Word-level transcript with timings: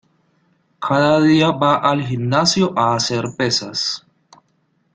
Cada 0.85 1.11
día 1.23 1.49
va 1.51 1.75
al 1.75 2.01
gimnasio 2.03 2.73
a 2.75 2.95
hacer 2.95 3.23
pesas. 3.37 4.03